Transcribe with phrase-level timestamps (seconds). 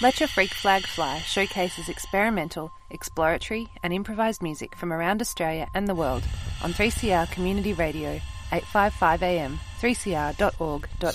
[0.00, 5.88] Let Your Freak Flag Fly showcases experimental, exploratory, and improvised music from around Australia and
[5.88, 6.22] the world
[6.62, 8.20] on 3CR Community Radio,
[8.52, 11.08] 855 AM, 3cr.org.au.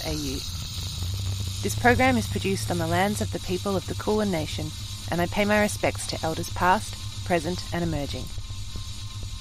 [1.63, 4.67] This program is produced on the lands of the people of the Kulin Nation,
[5.09, 8.25] and I pay my respects to elders past, present, and emerging.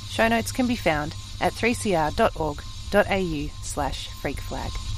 [0.08, 4.91] Show notes can be found at 3cr.org.au slash freakflag.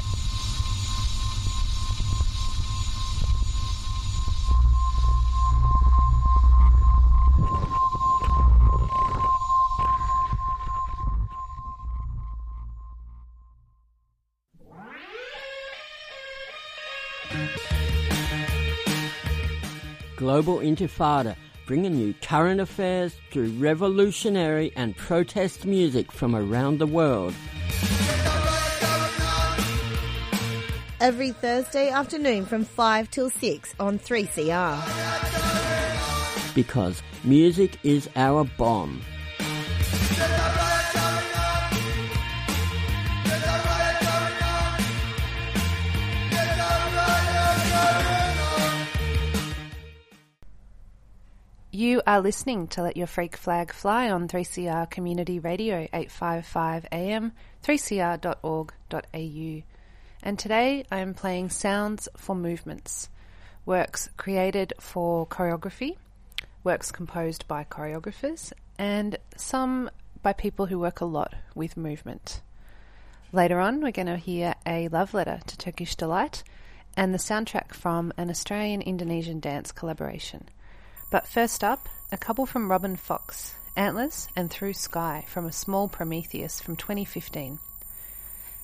[20.35, 27.33] Global Intifada, bringing you current affairs through revolutionary and protest music from around the world.
[30.99, 34.75] Every Thursday afternoon from 5 till 6 on 3CR.
[36.53, 39.03] Because music is our bomb.
[51.95, 57.31] You are listening to Let Your Freak Flag Fly on 3CR Community Radio 855 AM,
[57.63, 59.63] 3cr.org.au.
[60.21, 63.09] And today I am playing Sounds for Movements,
[63.65, 65.97] works created for choreography,
[66.65, 69.89] works composed by choreographers, and some
[70.21, 72.41] by people who work a lot with movement.
[73.31, 76.43] Later on, we're going to hear a love letter to Turkish Delight
[76.97, 80.49] and the soundtrack from an Australian Indonesian dance collaboration.
[81.15, 85.87] But first up, a couple from Robin Fox, Antlers and Through Sky from a small
[85.87, 87.61] Prometheus from 2015.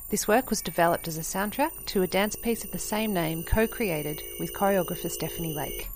[0.09, 3.45] This work was developed as a soundtrack to a dance piece of the same name
[3.45, 5.91] co created with choreographer Stephanie Lake.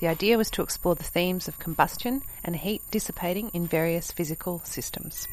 [0.00, 4.60] The idea was to explore the themes of combustion and heat dissipating in various physical
[4.62, 5.26] systems.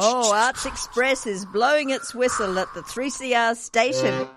[0.00, 4.28] Oh, Arts Express is blowing its whistle at the 3CR station.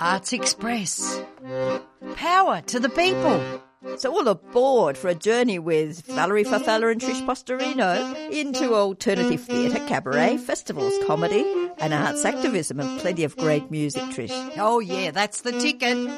[0.00, 1.20] Arts Express.
[2.14, 3.60] Power to the people.
[3.98, 9.84] So all aboard for a journey with Valerie Farfalla and Trish Postorino into alternative theatre,
[9.86, 11.44] cabaret, festivals, comedy,
[11.78, 14.32] and arts activism, and plenty of great music, Trish.
[14.56, 16.08] Oh yeah, that's the ticket.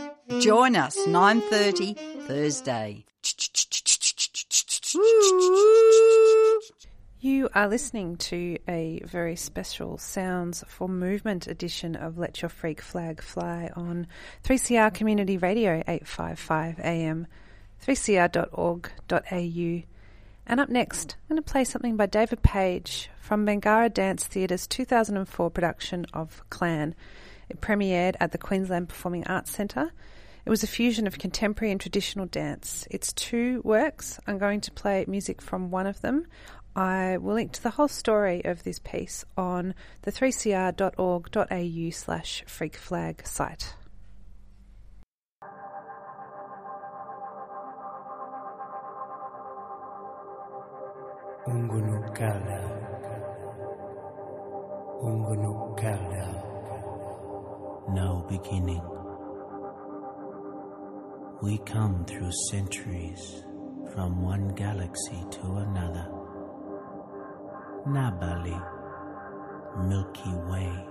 [0.41, 3.05] Join us 9:30 Thursday.
[7.27, 12.81] You are listening to a very special Sounds for Movement edition of Let Your Freak
[12.81, 14.07] Flag Fly on
[14.45, 17.27] 3CR Community Radio 855 AM,
[17.85, 19.83] 3cr.org.au.
[20.47, 24.69] And up next, I'm going to play something by David Page from Bangarra Dance Theatre's
[24.69, 26.95] 2004 production of Clan.
[27.49, 29.91] It premiered at the Queensland Performing Arts Centre.
[30.47, 32.87] It was a fusion of contemporary and traditional dance.
[32.89, 34.21] It's two works.
[34.29, 36.29] I'm going to play music from one of them.
[36.77, 43.27] I will link to the whole story of this piece on the 3cr.org.au slash freakflag
[43.27, 43.75] site.
[51.49, 52.61] Ungunukala.
[55.03, 56.43] Ungunukala.
[57.95, 58.83] No beginning.
[61.41, 63.45] We come through centuries
[63.95, 66.16] from one galaxy to another.
[67.87, 68.61] Nabali,
[69.89, 70.89] Milky Way.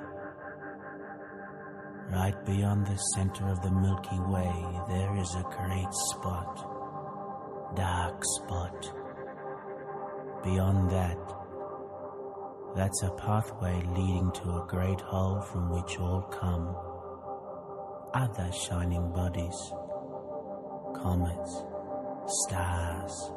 [2.09, 4.53] Right beyond the center of the Milky Way,
[4.87, 8.93] there is a great spot, dark spot.
[10.45, 11.19] Beyond that,
[12.77, 16.77] that's a pathway leading to a great hole from which all come.
[18.13, 19.73] Other shining bodies,
[20.95, 21.61] comets,
[22.45, 23.31] stars,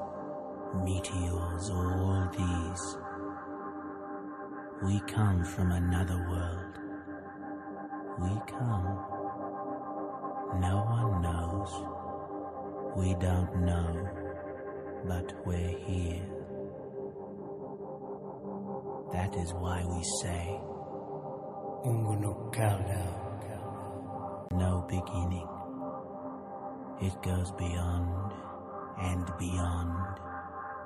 [0.84, 3.07] meteors, all these.
[4.80, 6.78] We come from another world.
[8.20, 8.84] We come.
[10.60, 11.70] No one knows.
[12.96, 14.08] We don't know,
[15.04, 16.22] but we're here.
[19.12, 20.60] That is why we say,
[24.52, 25.48] No beginning.
[27.02, 28.32] It goes beyond
[29.00, 30.20] and beyond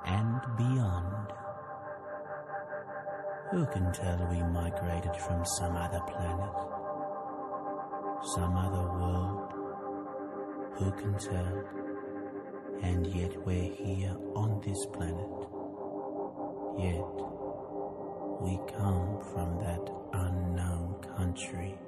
[0.07, 1.42] and beyond.
[3.53, 6.55] Who can tell we migrated from some other planet?
[8.35, 9.53] Some other world?
[10.79, 11.65] Who can tell?
[12.83, 15.29] And yet we're here on this planet.
[16.79, 17.05] Yet
[18.41, 19.85] we come from that
[20.15, 21.79] unknown country.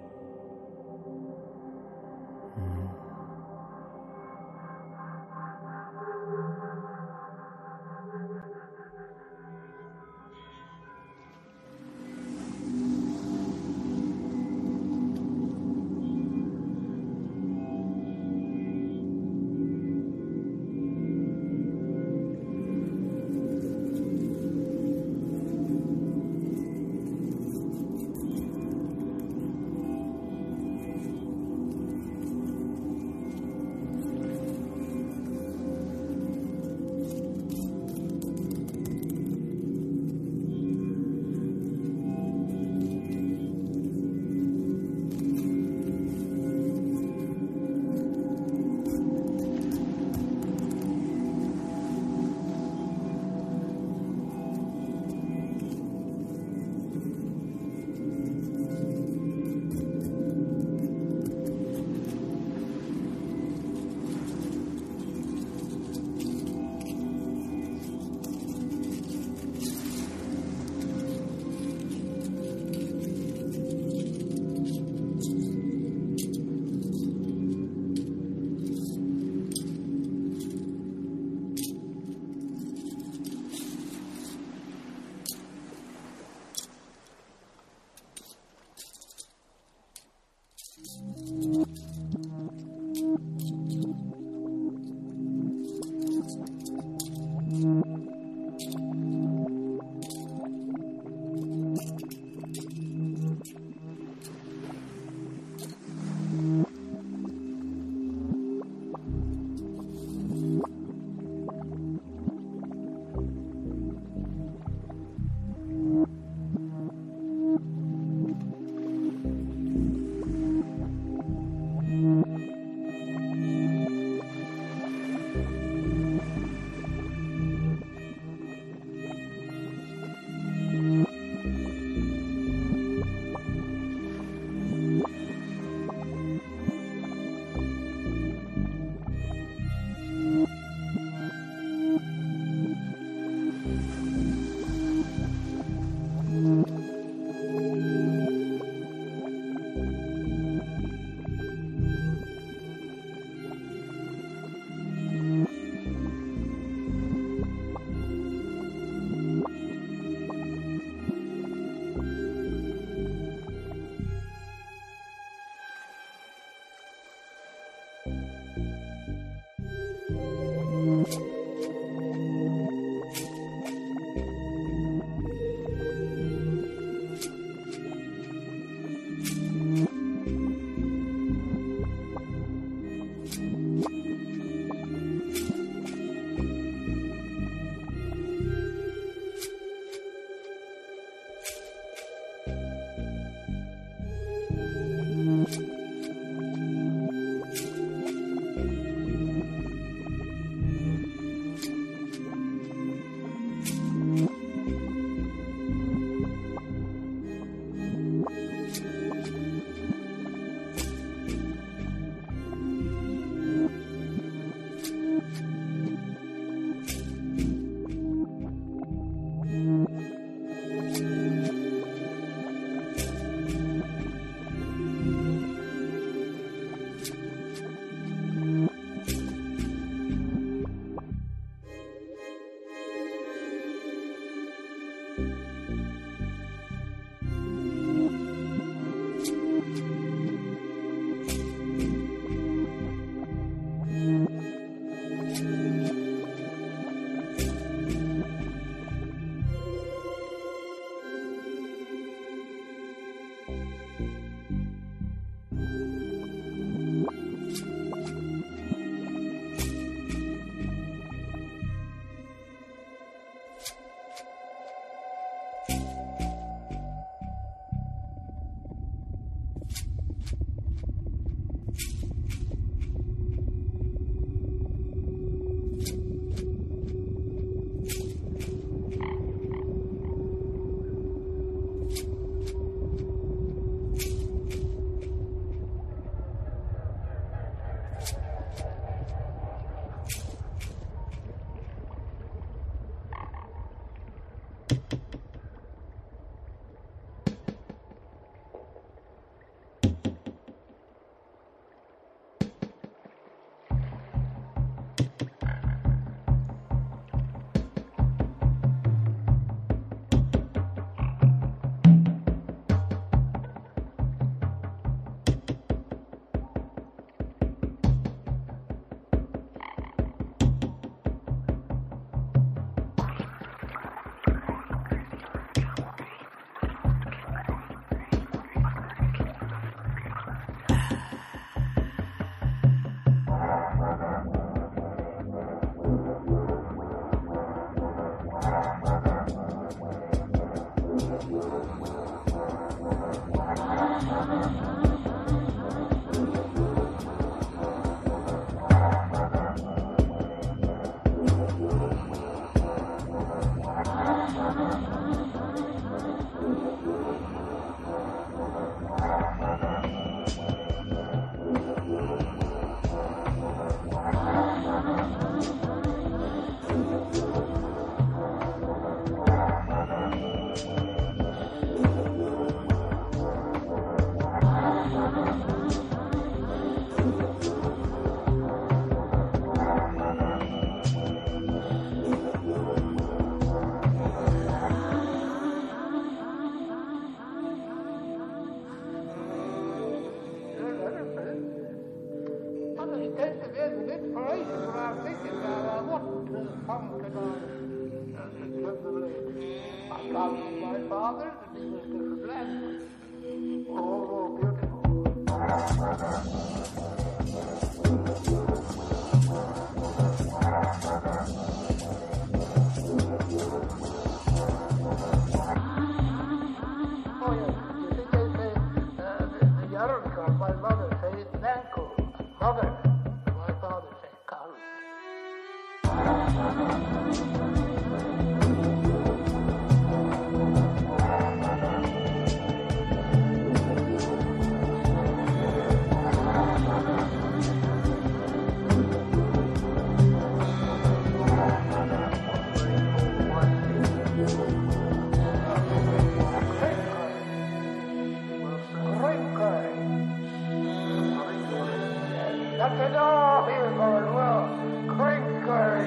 [452.64, 454.48] That's it all here going well.
[454.96, 455.84] Crinkly.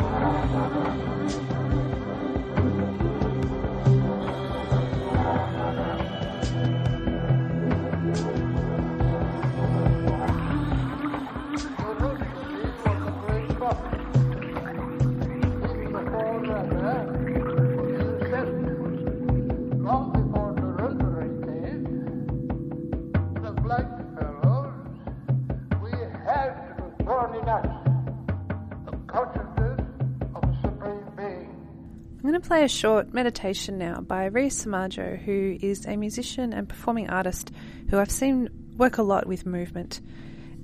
[0.00, 1.13] Long
[32.64, 37.50] a short meditation now by Ria Soemardjo, who is a musician and performing artist
[37.90, 38.48] who I've seen
[38.78, 40.00] work a lot with movement.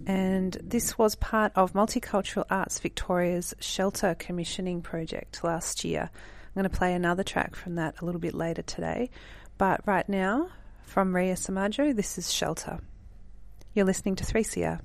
[0.06, 6.08] And this was part of Multicultural Arts Victoria's Shelter Commissioning project last year.
[6.10, 9.10] I'm going to play another track from that a little bit later today.
[9.58, 10.48] But right now,
[10.84, 12.78] from Ria Soemardjo, this is Shelter.
[13.74, 14.80] You're listening to 3CR.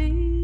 [0.00, 0.39] By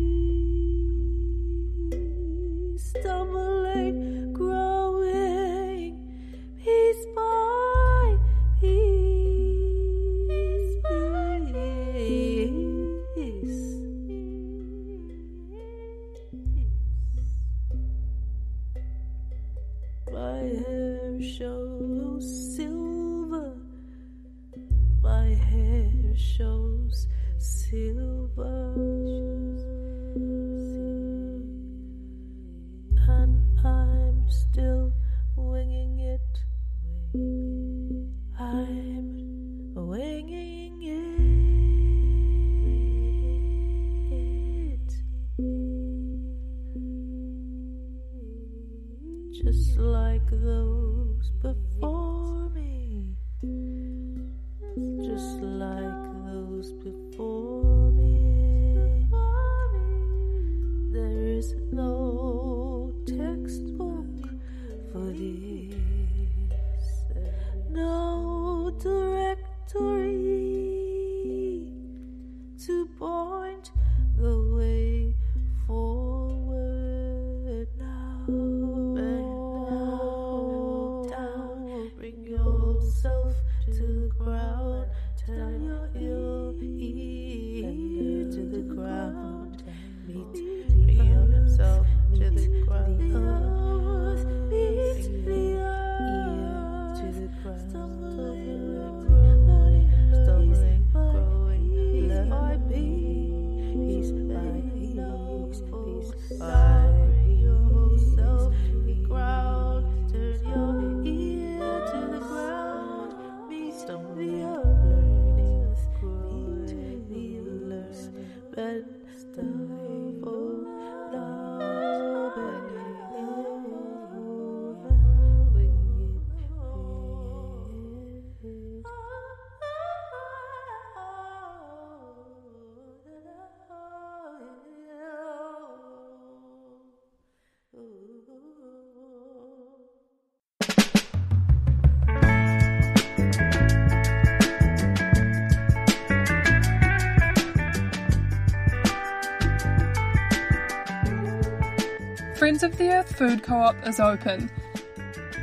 [152.56, 154.50] Friends of the Earth Food Co op is open.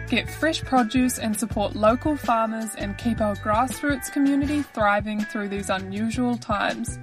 [0.10, 5.70] Get fresh produce and support local farmers and keep our grassroots community thriving through these
[5.70, 6.98] unusual times.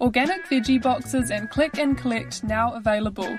[0.00, 3.38] Organic veggie boxes and click and collect now available.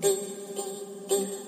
[0.00, 0.08] 滴
[0.56, 0.62] 滴
[1.08, 1.43] 滴。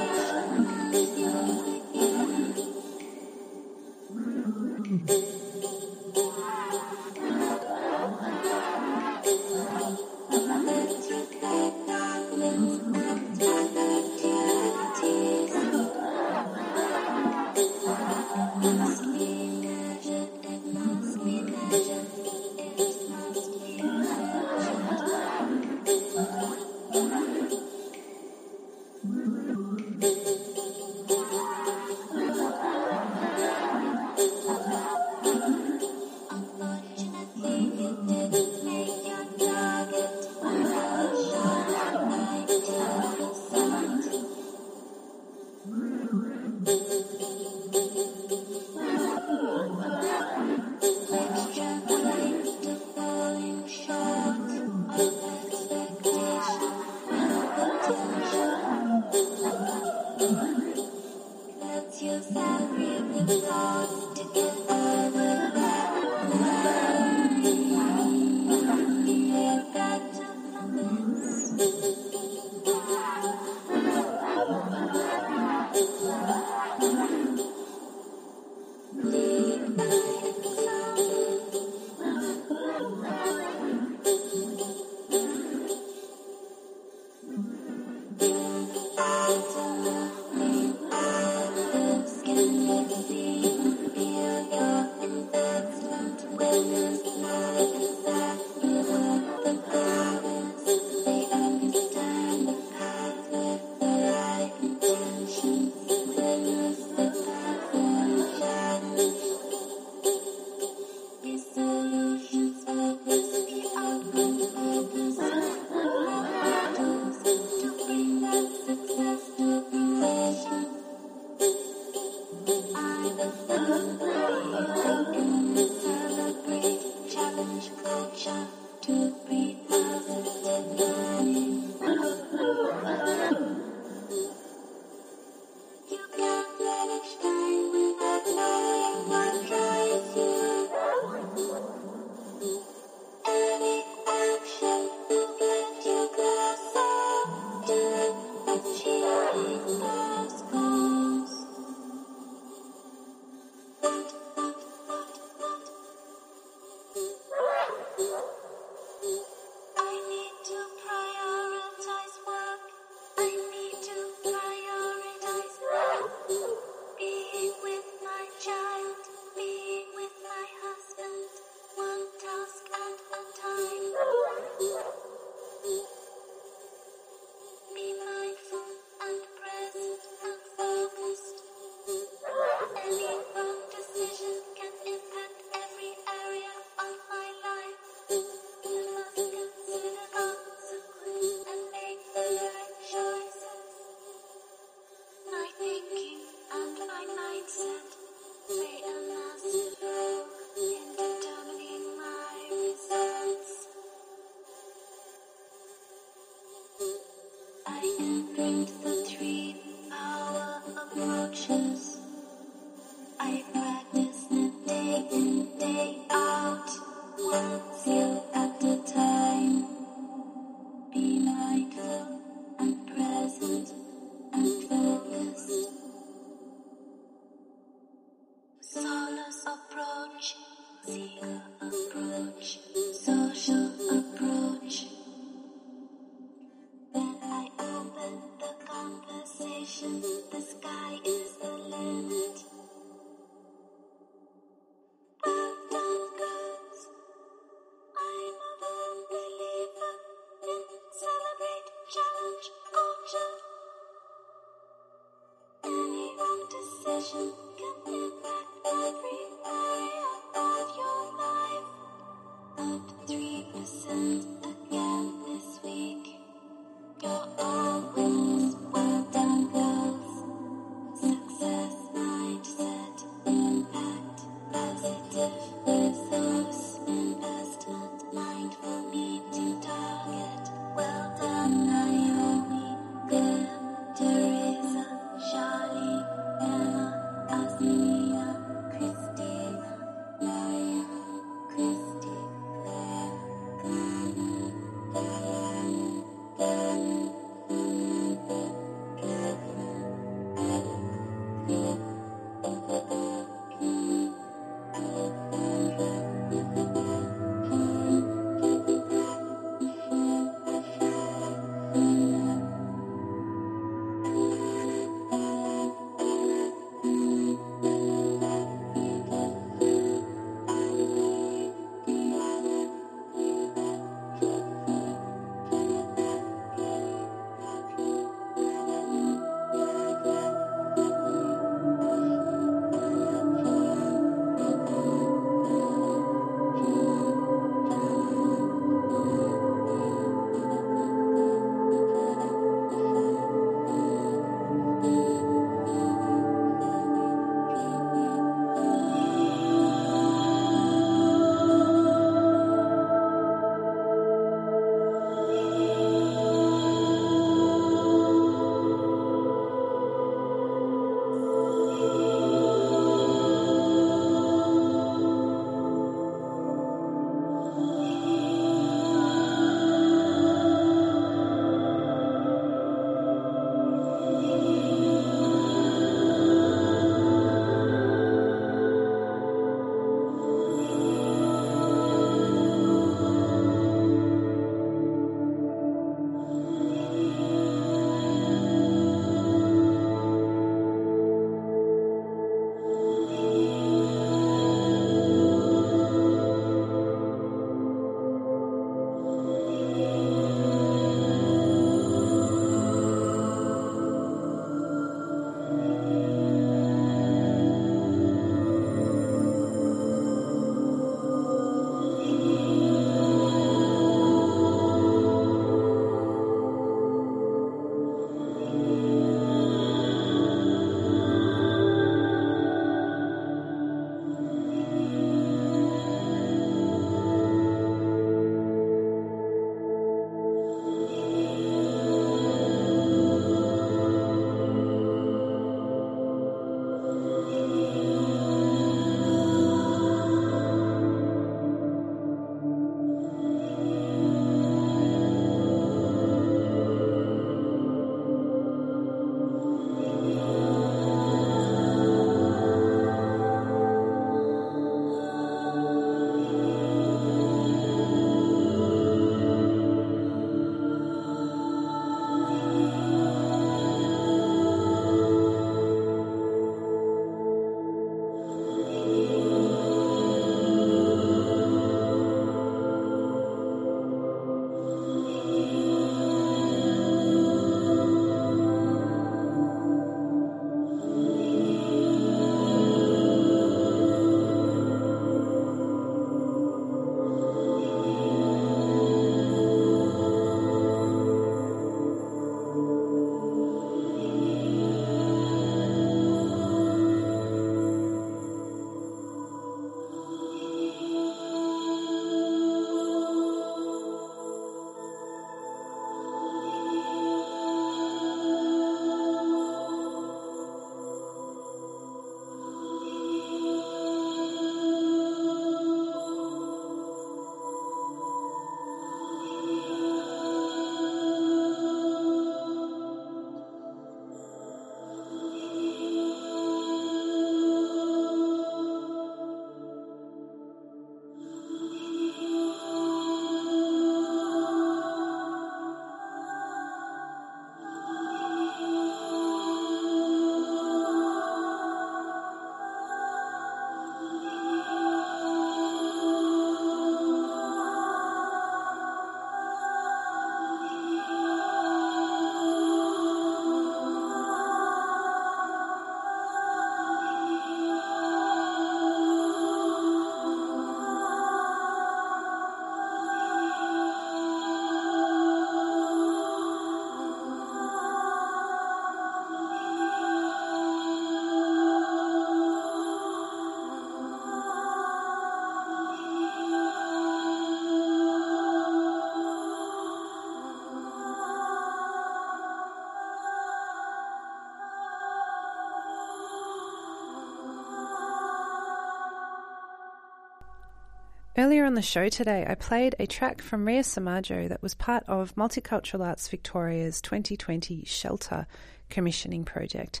[591.38, 595.04] Earlier on the show today, I played a track from Ria Soemardjo that was part
[595.06, 598.48] of Multicultural Arts Victoria's 2020 Shelter
[598.90, 600.00] commissioning project.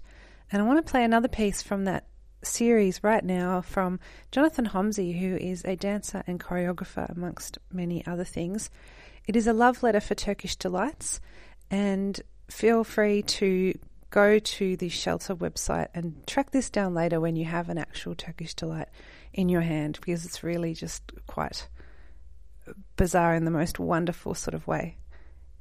[0.50, 2.08] And I want to play another piece from that
[2.42, 4.00] series right now from
[4.32, 8.68] Jonathan Homsey, who is a dancer and choreographer, amongst many other things.
[9.28, 11.20] It is a love letter for Turkish delights,
[11.70, 12.20] and
[12.50, 13.78] feel free to
[14.10, 18.14] go to the shelter website and track this down later when you have an actual
[18.14, 18.88] Turkish delight
[19.32, 21.68] in your hand because it's really just quite
[22.96, 24.96] bizarre in the most wonderful sort of way.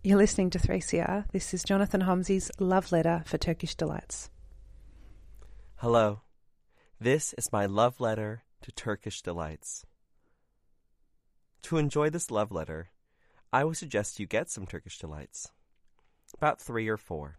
[0.03, 1.25] You're listening to 3CR.
[1.31, 4.29] This is Jonathan Homsey's Love Letter for Turkish Delights.
[5.77, 6.21] Hello.
[6.99, 9.85] This is my love letter to Turkish delights.
[11.63, 12.89] To enjoy this love letter,
[13.53, 15.51] I would suggest you get some Turkish delights.
[16.33, 17.37] About three or four.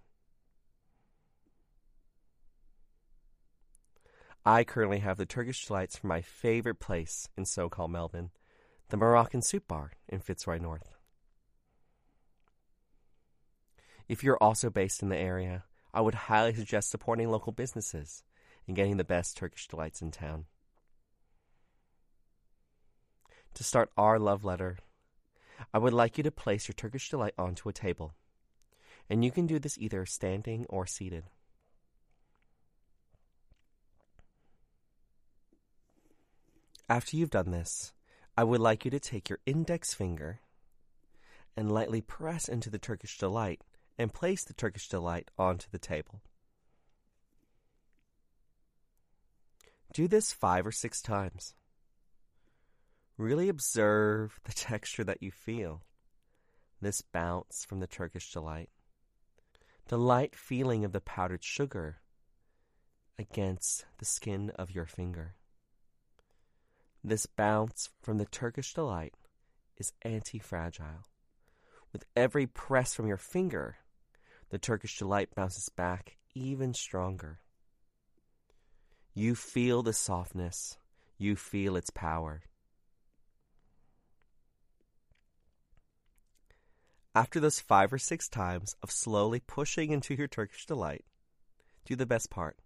[4.48, 8.30] I currently have the Turkish delights from my favorite place in so called Melbourne,
[8.88, 10.94] the Moroccan Soup Bar in Fitzroy North.
[14.08, 18.24] If you're also based in the area, I would highly suggest supporting local businesses
[18.66, 20.46] and getting the best Turkish delights in town.
[23.52, 24.78] To start our love letter,
[25.74, 28.14] I would like you to place your Turkish delight onto a table,
[29.10, 31.24] and you can do this either standing or seated.
[36.88, 37.92] After you've done this,
[38.36, 40.40] I would like you to take your index finger
[41.54, 43.62] and lightly press into the Turkish delight
[43.98, 46.22] and place the Turkish delight onto the table.
[49.92, 51.54] Do this five or six times.
[53.18, 55.82] Really observe the texture that you feel,
[56.80, 58.70] this bounce from the Turkish delight,
[59.88, 61.96] the light feeling of the powdered sugar
[63.18, 65.34] against the skin of your finger.
[67.04, 69.14] This bounce from the Turkish delight
[69.76, 71.04] is anti fragile.
[71.92, 73.76] With every press from your finger,
[74.50, 77.38] the Turkish delight bounces back even stronger.
[79.14, 80.76] You feel the softness,
[81.16, 82.42] you feel its power.
[87.14, 91.04] After those five or six times of slowly pushing into your Turkish delight,
[91.84, 92.58] do the best part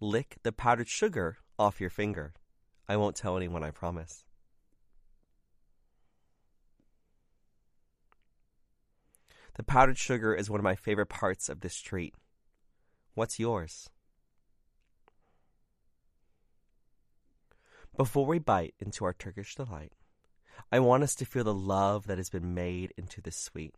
[0.00, 2.32] lick the powdered sugar off your finger.
[2.90, 4.24] I won't tell anyone, I promise.
[9.54, 12.16] The powdered sugar is one of my favorite parts of this treat.
[13.14, 13.90] What's yours?
[17.96, 19.92] Before we bite into our Turkish delight,
[20.72, 23.76] I want us to feel the love that has been made into this sweet.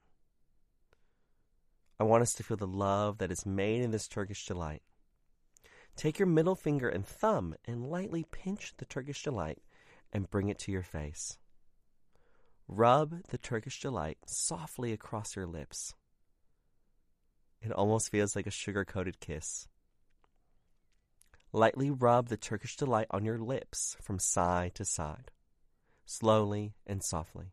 [2.00, 4.80] I want us to feel the love that is made in this Turkish delight.
[5.96, 9.58] Take your middle finger and thumb and lightly pinch the Turkish delight
[10.12, 11.38] and bring it to your face.
[12.68, 15.94] Rub the Turkish delight softly across your lips.
[17.60, 19.68] It almost feels like a sugar coated kiss.
[21.52, 25.30] Lightly rub the Turkish delight on your lips from side to side,
[26.06, 27.52] slowly and softly.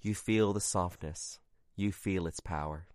[0.00, 1.40] You feel the softness,
[1.74, 2.86] you feel its power.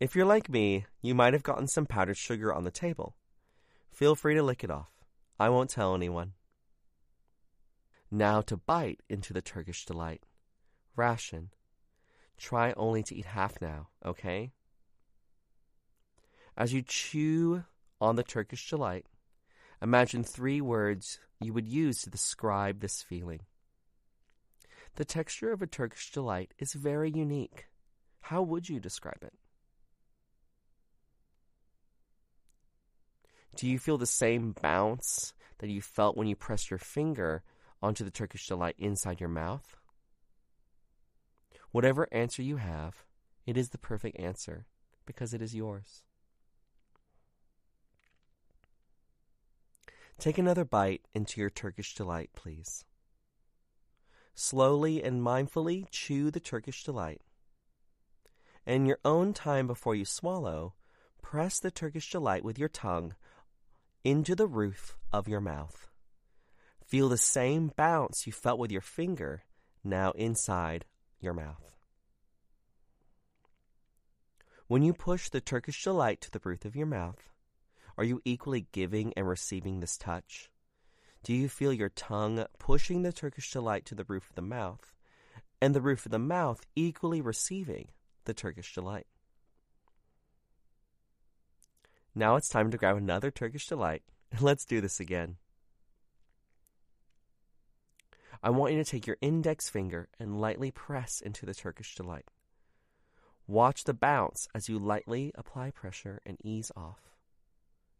[0.00, 3.14] If you're like me, you might have gotten some powdered sugar on the table.
[3.92, 4.90] Feel free to lick it off.
[5.38, 6.32] I won't tell anyone.
[8.10, 10.24] Now to bite into the Turkish delight.
[10.96, 11.50] Ration.
[12.36, 14.52] Try only to eat half now, okay?
[16.56, 17.64] As you chew
[18.00, 19.06] on the Turkish delight,
[19.80, 23.40] imagine three words you would use to describe this feeling.
[24.96, 27.66] The texture of a Turkish delight is very unique.
[28.22, 29.34] How would you describe it?
[33.56, 37.42] Do you feel the same bounce that you felt when you pressed your finger
[37.80, 39.76] onto the Turkish delight inside your mouth?
[41.70, 43.04] Whatever answer you have,
[43.46, 44.66] it is the perfect answer
[45.06, 46.02] because it is yours.
[50.18, 52.84] Take another bite into your Turkish delight, please.
[54.34, 57.20] Slowly and mindfully chew the Turkish delight.
[58.66, 60.74] In your own time before you swallow,
[61.22, 63.14] press the Turkish delight with your tongue
[64.04, 65.88] into the roof of your mouth.
[66.86, 69.44] Feel the same bounce you felt with your finger
[69.82, 70.84] now inside
[71.18, 71.74] your mouth.
[74.66, 77.30] When you push the Turkish delight to the roof of your mouth,
[77.96, 80.50] are you equally giving and receiving this touch?
[81.22, 84.92] Do you feel your tongue pushing the Turkish delight to the roof of the mouth,
[85.60, 87.88] and the roof of the mouth equally receiving
[88.24, 89.06] the Turkish delight?
[92.14, 95.36] Now it's time to grab another Turkish delight and let's do this again.
[98.42, 102.30] I want you to take your index finger and lightly press into the Turkish delight.
[103.46, 107.00] Watch the bounce as you lightly apply pressure and ease off.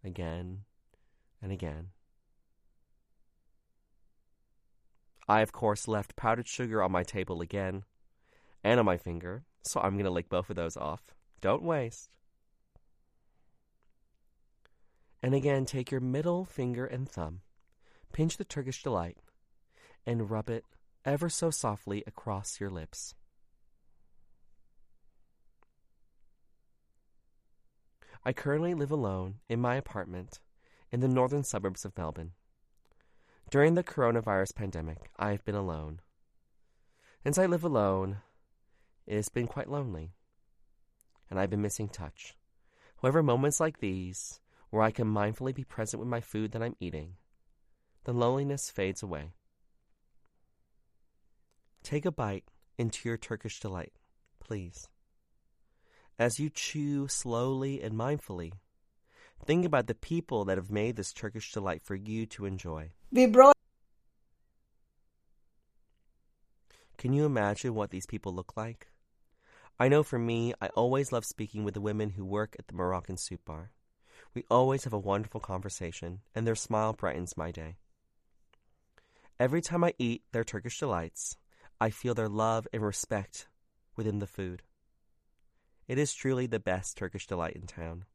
[0.04, 0.60] Again
[1.40, 1.88] and again.
[5.26, 7.84] I, of course, left powdered sugar on my table again
[8.62, 11.02] and on my finger, so I'm going to lick both of those off.
[11.40, 12.10] Don't waste.
[15.24, 17.40] And again, take your middle finger and thumb,
[18.12, 19.16] pinch the Turkish delight,
[20.04, 20.66] and rub it
[21.02, 23.14] ever so softly across your lips.
[28.22, 30.40] I currently live alone in my apartment
[30.92, 32.32] in the northern suburbs of Melbourne.
[33.48, 36.00] During the coronavirus pandemic, I have been alone.
[37.22, 38.18] Since I live alone,
[39.06, 40.10] it has been quite lonely,
[41.30, 42.36] and I've been missing touch.
[43.00, 44.40] However, moments like these,
[44.74, 47.12] where I can mindfully be present with my food that I'm eating,
[48.02, 49.30] the loneliness fades away.
[51.84, 52.42] Take a bite
[52.76, 53.92] into your Turkish delight,
[54.40, 54.88] please.
[56.18, 58.54] As you chew slowly and mindfully,
[59.46, 62.90] think about the people that have made this Turkish delight for you to enjoy.
[63.14, 63.52] Vibro.
[66.98, 68.88] Can you imagine what these people look like?
[69.78, 72.74] I know for me, I always love speaking with the women who work at the
[72.74, 73.70] Moroccan soup bar.
[74.34, 77.76] We always have a wonderful conversation, and their smile brightens my day.
[79.38, 81.36] Every time I eat their Turkish delights,
[81.80, 83.48] I feel their love and respect
[83.96, 84.62] within the food.
[85.86, 88.06] It is truly the best Turkish delight in town.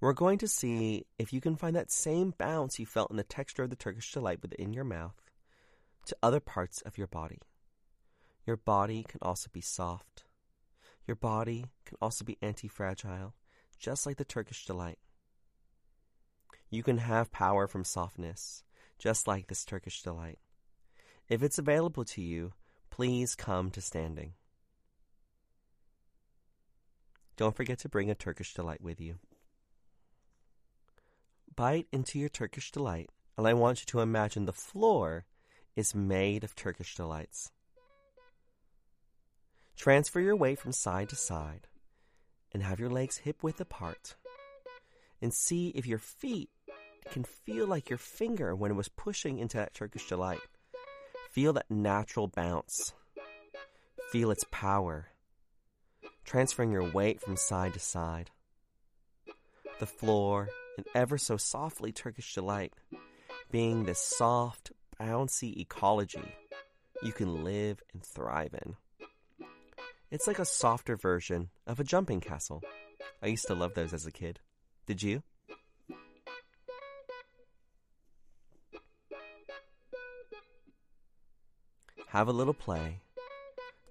[0.00, 3.22] We're going to see if you can find that same bounce you felt in the
[3.22, 5.20] texture of the Turkish delight within your mouth
[6.06, 7.38] to other parts of your body.
[8.46, 10.25] Your body can also be soft.
[11.06, 13.34] Your body can also be anti fragile,
[13.78, 14.98] just like the Turkish delight.
[16.68, 18.64] You can have power from softness,
[18.98, 20.38] just like this Turkish delight.
[21.28, 22.52] If it's available to you,
[22.90, 24.32] please come to standing.
[27.36, 29.16] Don't forget to bring a Turkish delight with you.
[31.54, 35.26] Bite into your Turkish delight, and I want you to imagine the floor
[35.76, 37.52] is made of Turkish delights.
[39.76, 41.68] Transfer your weight from side to side
[42.52, 44.16] and have your legs hip width apart.
[45.20, 46.50] And see if your feet
[47.10, 50.40] can feel like your finger when it was pushing into that Turkish delight.
[51.30, 52.92] Feel that natural bounce.
[54.10, 55.08] Feel its power.
[56.24, 58.30] Transferring your weight from side to side.
[59.78, 60.48] The floor,
[60.78, 62.72] an ever so softly Turkish delight,
[63.50, 66.34] being this soft, bouncy ecology
[67.02, 68.76] you can live and thrive in.
[70.08, 72.62] It's like a softer version of a jumping castle.
[73.20, 74.38] I used to love those as a kid.
[74.86, 75.22] Did you?
[82.08, 83.00] Have a little play.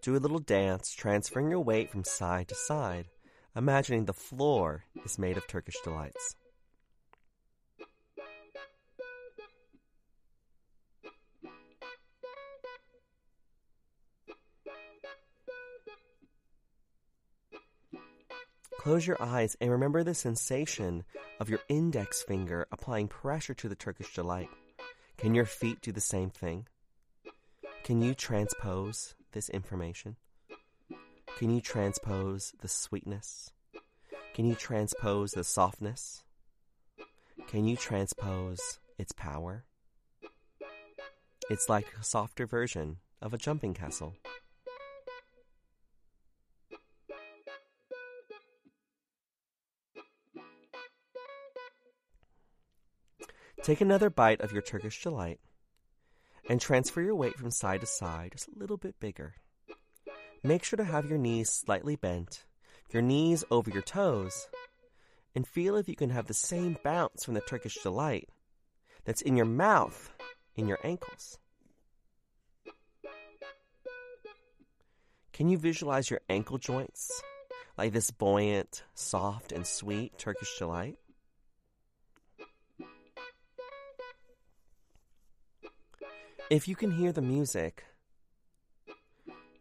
[0.01, 3.07] Do a little dance, transferring your weight from side to side,
[3.55, 6.35] imagining the floor is made of Turkish delights.
[18.85, 21.03] Close your eyes and remember the sensation
[21.39, 24.47] of your index finger applying pressure to the Turkish delight.
[25.17, 26.67] Can your feet do the same thing?
[27.83, 30.17] Can you transpose this information?
[31.39, 33.49] Can you transpose the sweetness?
[34.35, 36.23] Can you transpose the softness?
[37.47, 39.63] Can you transpose its power?
[41.49, 44.13] It's like a softer version of a jumping castle.
[53.65, 55.39] Take another bite of your Turkish delight
[56.47, 59.33] and transfer your weight from side to side just a little bit bigger.
[60.43, 62.45] Make sure to have your knees slightly bent,
[62.91, 64.49] your knees over your toes,
[65.33, 68.29] and feel if you can have the same bounce from the Turkish delight
[69.03, 70.13] that's in your mouth
[70.55, 71.39] in your ankles.
[75.33, 77.09] Can you visualize your ankle joints
[77.79, 80.99] like this buoyant, soft, and sweet Turkish delight?
[86.51, 87.83] If you can hear the music,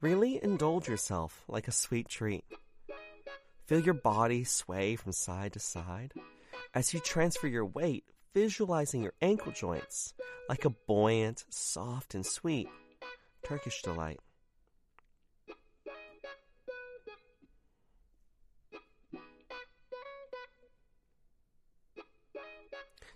[0.02, 2.44] really indulge yourself like a sweet treat.
[3.64, 6.12] Feel your body sway from side to side
[6.74, 8.04] as you transfer your weight,
[8.34, 10.12] visualizing your ankle joints
[10.46, 12.68] like a buoyant, soft, and sweet
[13.42, 14.20] Turkish delight.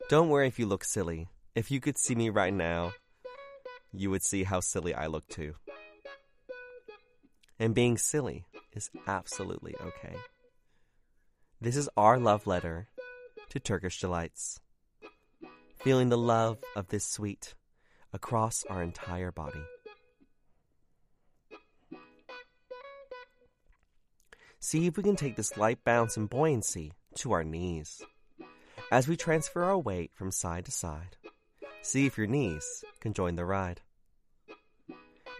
[0.08, 1.28] Don't worry if you look silly.
[1.54, 2.94] If you could see me right now,
[3.98, 5.54] you would see how silly I look too.
[7.58, 10.14] And being silly is absolutely okay.
[11.60, 12.88] This is our love letter
[13.50, 14.60] to Turkish Delights.
[15.80, 17.54] Feeling the love of this sweet
[18.12, 19.62] across our entire body.
[24.60, 28.02] See if we can take this light bounce and buoyancy to our knees.
[28.90, 31.16] As we transfer our weight from side to side,
[31.82, 33.80] see if your knees can join the ride.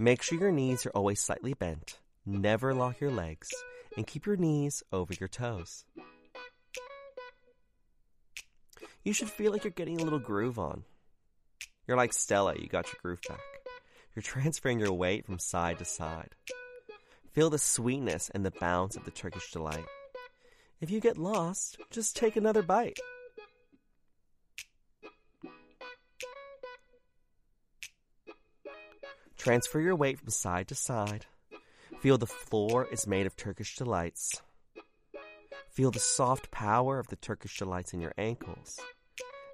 [0.00, 3.48] Make sure your knees are always slightly bent, never lock your legs,
[3.96, 5.84] and keep your knees over your toes.
[9.02, 10.84] You should feel like you're getting a little groove on.
[11.88, 13.40] You're like Stella, you got your groove back.
[14.14, 16.30] You're transferring your weight from side to side.
[17.32, 19.86] Feel the sweetness and the bounce of the Turkish delight.
[20.80, 23.00] If you get lost, just take another bite.
[29.48, 31.24] Transfer your weight from side to side.
[32.00, 34.42] Feel the floor is made of Turkish delights.
[35.70, 38.78] Feel the soft power of the Turkish delights in your ankles.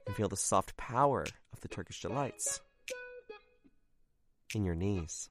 [0.05, 2.61] And feel the soft power of the Turkish delights
[4.53, 5.31] in your knees.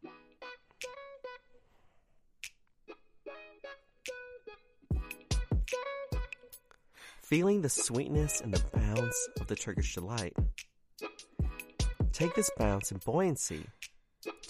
[7.21, 10.37] Feeling the sweetness and the bounce of the Turkish delight.
[12.13, 13.65] Take this bounce and buoyancy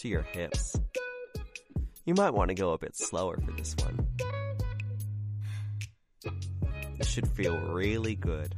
[0.04, 0.76] to your hips.
[2.06, 4.06] You might want to go a bit slower for this one.
[6.98, 8.54] This should feel really good.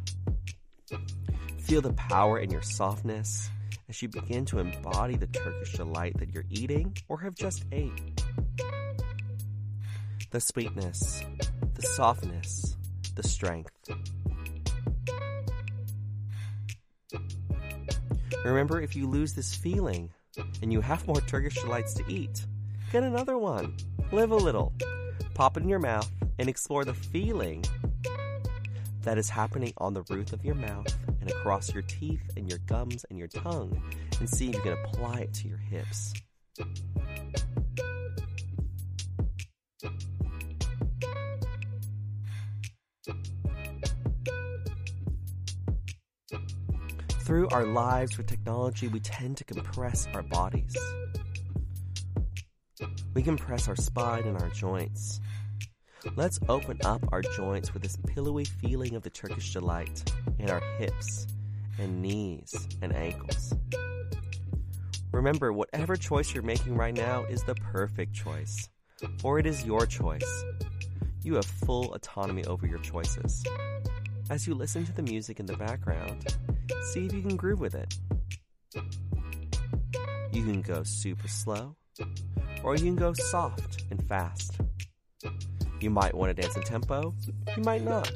[1.59, 3.51] Feel the power in your softness
[3.88, 8.23] as you begin to embody the Turkish delight that you're eating or have just ate.
[10.31, 11.22] The sweetness,
[11.76, 12.76] the softness,
[13.13, 13.72] the strength.
[18.43, 20.09] Remember, if you lose this feeling
[20.61, 22.45] and you have more Turkish delights to eat,
[22.91, 23.75] get another one.
[24.11, 24.73] Live a little.
[25.33, 26.09] Pop it in your mouth
[26.39, 27.63] and explore the feeling
[29.03, 30.87] that is happening on the roof of your mouth
[31.21, 33.81] and across your teeth and your gums and your tongue
[34.19, 36.13] and see if you can apply it to your hips.
[47.26, 50.77] Through our lives with technology, we tend to compress our bodies.
[53.15, 55.19] We compress our spine and our joints.
[56.15, 60.61] Let's open up our joints with this pillowy feeling of the Turkish delight in our
[60.77, 61.26] hips
[61.80, 62.53] and knees
[62.84, 63.56] and ankles.
[65.11, 68.69] Remember, whatever choice you're making right now is the perfect choice,
[69.23, 70.43] or it is your choice.
[71.23, 73.43] You have full autonomy over your choices.
[74.27, 76.26] As you listen to the music in the background,
[76.91, 77.95] see if you can groove with it.
[80.31, 81.76] You can go super slow,
[82.64, 84.60] or you can go soft and fast.
[85.80, 87.14] You might want to dance in tempo,
[87.56, 88.11] you might not.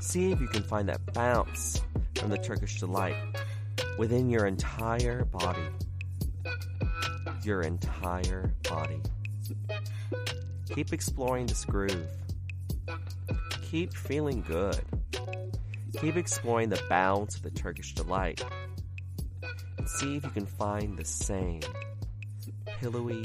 [0.00, 1.82] See if you can find that bounce
[2.14, 3.16] from the Turkish delight
[3.98, 5.66] within your entire body.
[7.42, 9.00] Your entire body.
[10.72, 12.06] Keep exploring this groove.
[13.70, 14.80] Keep feeling good.
[16.00, 18.44] Keep exploring the bounds of the Turkish delight.
[19.78, 21.60] And see if you can find the same
[22.80, 23.24] pillowy,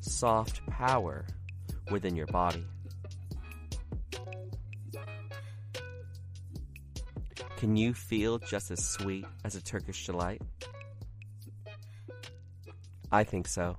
[0.00, 1.24] soft power
[1.90, 2.66] within your body.
[7.56, 10.42] Can you feel just as sweet as a Turkish delight?
[13.10, 13.78] I think so.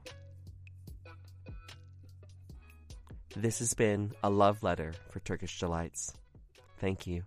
[3.36, 6.14] This has been a love letter for Turkish delights.
[6.80, 7.24] Thank you.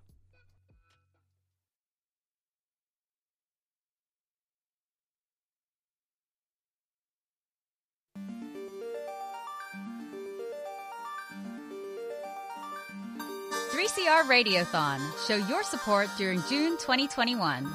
[13.71, 15.01] Three CR Radiothon.
[15.27, 17.67] Show your support during June 2021.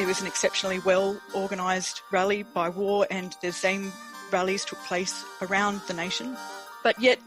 [0.00, 3.92] It was an exceptionally well organised rally by war, and the same
[4.34, 6.36] rallies took place around the nation.
[6.82, 7.20] But yet,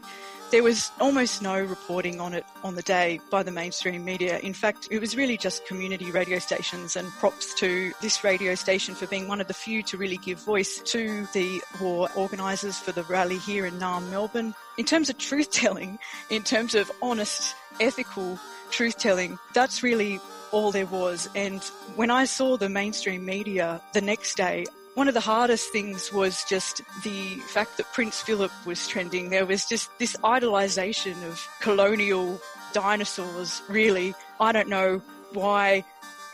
[0.50, 4.38] there was almost no reporting on it on the day by the mainstream media.
[4.40, 8.94] In fact, it was really just community radio stations and props to this radio station
[8.94, 12.92] for being one of the few to really give voice to the war organisers for
[12.92, 14.54] the rally here in Naarm, Melbourne.
[14.76, 15.98] In terms of truth telling,
[16.28, 18.38] in terms of honest, ethical
[18.70, 20.20] truth telling, that's really
[20.52, 21.28] all there was.
[21.34, 21.62] And
[21.96, 24.66] when I saw the mainstream media the next day,
[24.98, 29.30] one of the hardest things was just the fact that Prince Philip was trending.
[29.30, 32.40] There was just this idolization of colonial
[32.72, 34.12] dinosaurs, really.
[34.40, 35.00] I don't know
[35.32, 35.84] why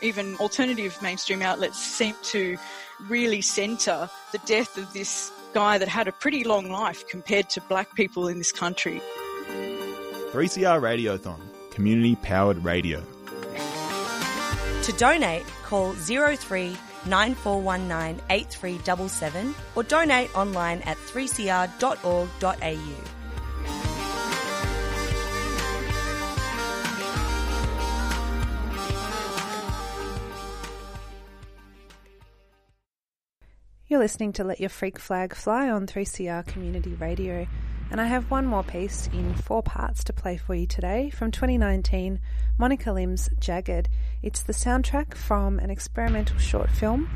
[0.01, 2.57] even alternative mainstream outlets seem to
[3.07, 7.61] really centre the death of this guy that had a pretty long life compared to
[7.61, 8.99] black people in this country.
[10.31, 11.39] 3CR Radiothon,
[11.69, 13.03] community powered radio.
[14.81, 16.75] To donate, call 03
[17.07, 23.15] 9419 8377 or donate online at 3cr.org.au.
[33.87, 37.45] You're listening to Let Your Freak Flag Fly on 3CR Community Radio,
[37.91, 41.29] and I have one more piece in four parts to play for you today from
[41.29, 42.19] 2019,
[42.57, 43.87] Monica Lim's Jagged.
[44.25, 47.07] It's the soundtrack from an experimental short film,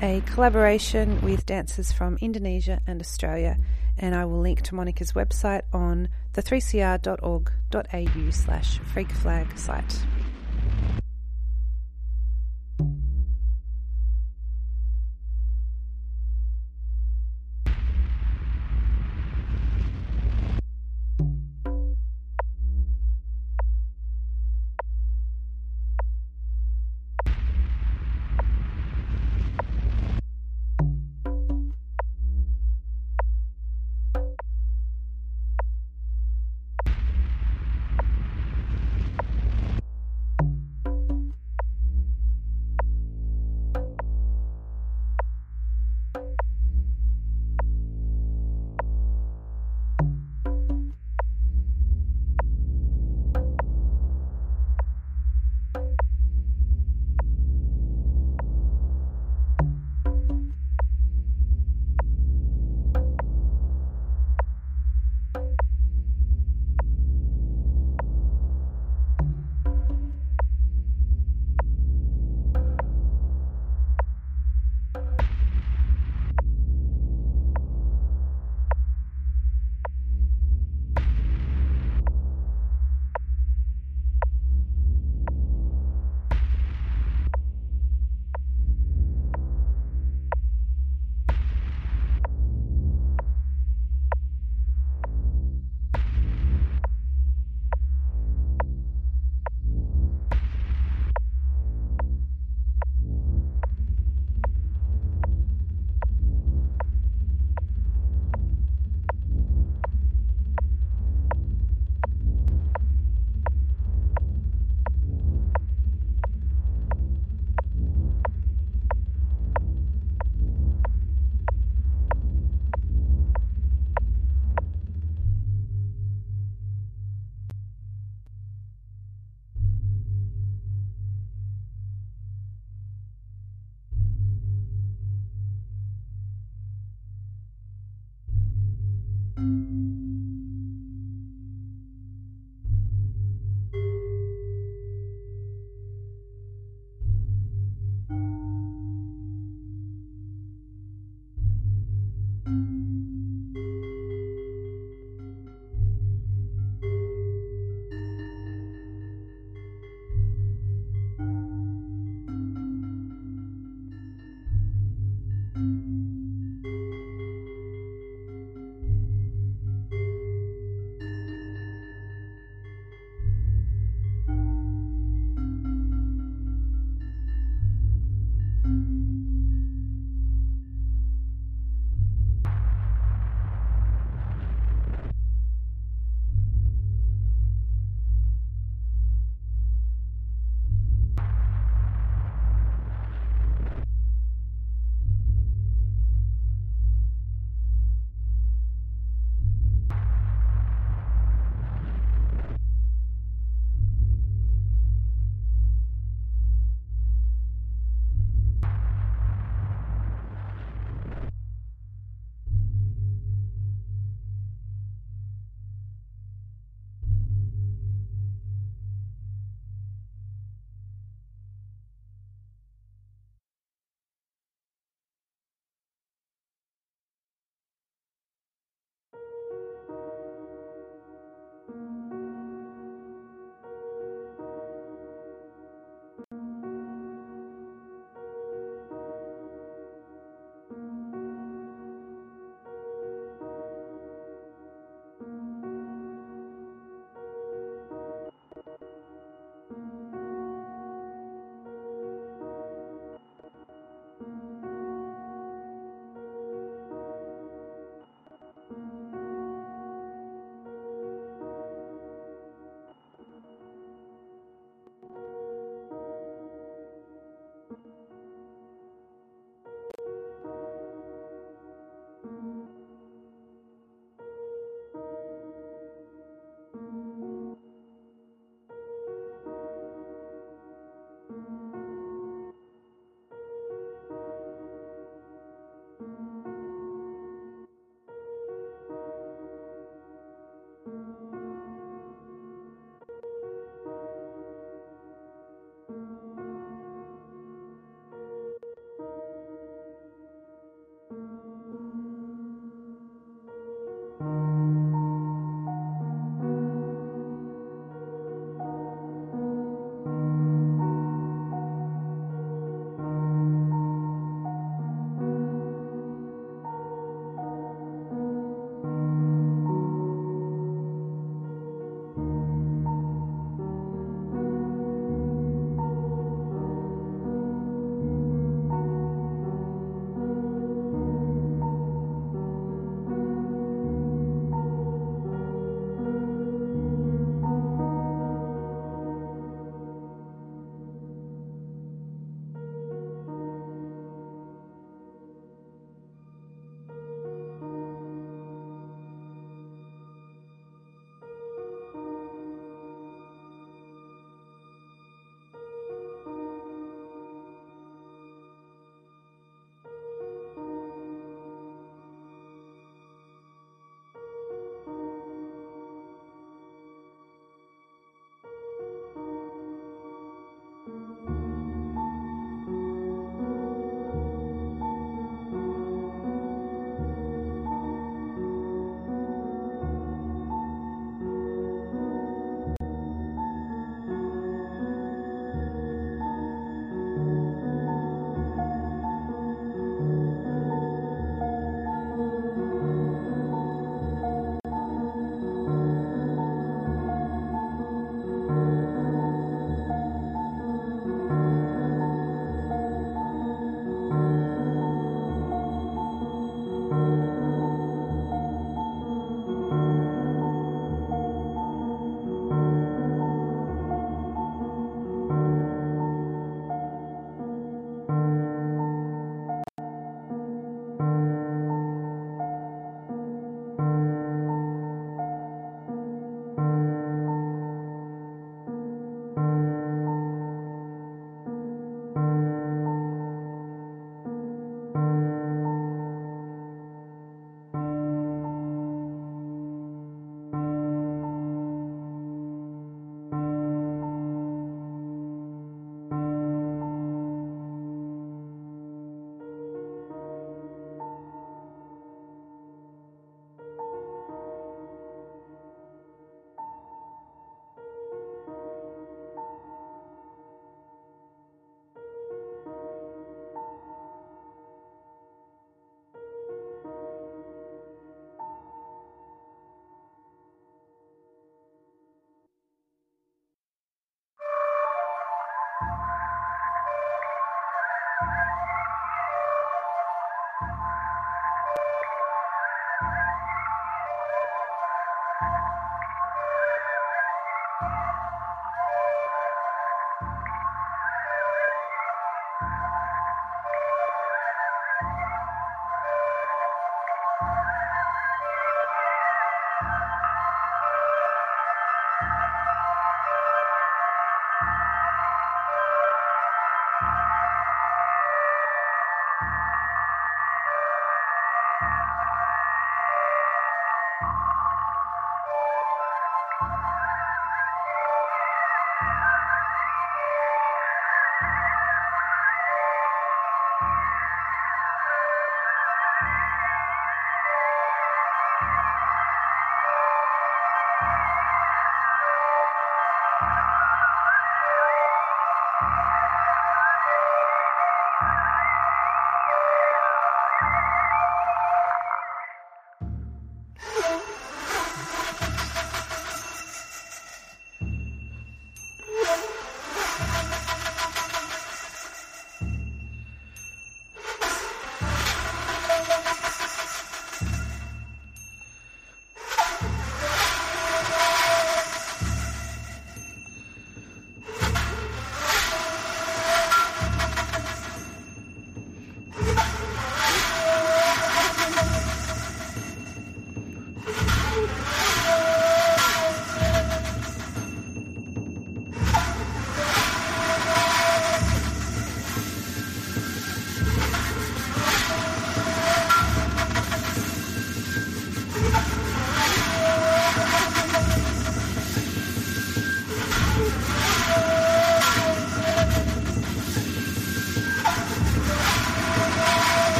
[0.00, 3.58] a collaboration with dancers from Indonesia and Australia,
[3.98, 10.06] and I will link to Monica's website on the 3cr.org.au slash freakflag site.